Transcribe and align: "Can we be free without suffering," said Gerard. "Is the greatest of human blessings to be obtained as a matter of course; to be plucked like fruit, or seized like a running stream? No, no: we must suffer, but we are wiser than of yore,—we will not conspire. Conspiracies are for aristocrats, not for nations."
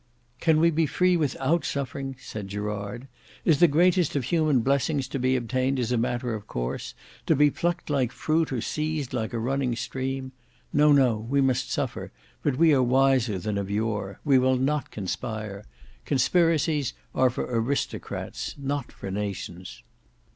"Can 0.39 0.59
we 0.59 0.71
be 0.71 0.87
free 0.87 1.15
without 1.15 1.63
suffering," 1.63 2.15
said 2.19 2.47
Gerard. 2.47 3.07
"Is 3.45 3.59
the 3.59 3.67
greatest 3.67 4.15
of 4.15 4.23
human 4.23 4.61
blessings 4.61 5.07
to 5.09 5.19
be 5.19 5.35
obtained 5.35 5.77
as 5.79 5.91
a 5.91 5.95
matter 5.99 6.33
of 6.33 6.47
course; 6.47 6.95
to 7.27 7.35
be 7.35 7.51
plucked 7.51 7.87
like 7.87 8.11
fruit, 8.11 8.51
or 8.51 8.61
seized 8.61 9.13
like 9.13 9.31
a 9.31 9.37
running 9.37 9.75
stream? 9.75 10.31
No, 10.73 10.91
no: 10.91 11.17
we 11.19 11.39
must 11.39 11.69
suffer, 11.71 12.11
but 12.41 12.57
we 12.57 12.73
are 12.73 12.81
wiser 12.81 13.37
than 13.37 13.59
of 13.59 13.69
yore,—we 13.69 14.39
will 14.39 14.57
not 14.57 14.89
conspire. 14.89 15.65
Conspiracies 16.05 16.95
are 17.13 17.29
for 17.29 17.43
aristocrats, 17.45 18.55
not 18.57 18.91
for 18.91 19.11
nations." 19.11 19.83